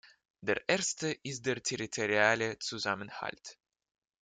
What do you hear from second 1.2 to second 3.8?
ist der territoriale Zusammenhalt.